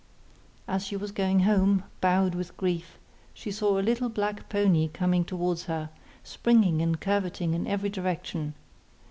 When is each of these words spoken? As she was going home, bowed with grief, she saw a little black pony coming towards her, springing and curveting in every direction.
As 0.67 0.83
she 0.83 0.97
was 0.97 1.11
going 1.11 1.41
home, 1.41 1.83
bowed 2.01 2.33
with 2.33 2.57
grief, 2.57 2.97
she 3.35 3.51
saw 3.51 3.77
a 3.77 3.83
little 3.85 4.09
black 4.09 4.49
pony 4.49 4.87
coming 4.87 5.23
towards 5.23 5.65
her, 5.65 5.91
springing 6.23 6.81
and 6.81 6.99
curveting 6.99 7.53
in 7.53 7.67
every 7.67 7.89
direction. 7.89 8.55